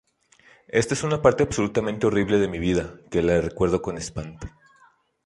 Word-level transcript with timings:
Esta 0.79 0.95
es 0.95 1.03
una 1.03 1.21
parte 1.21 1.43
absolutamente 1.43 2.07
horrible 2.07 2.39
de 2.39 2.47
mi 2.47 2.57
vida, 2.57 2.95
que 3.11 3.21
la 3.21 3.39
recuerdo 3.39 3.83
con 3.83 3.99
espanto“. 3.99 4.47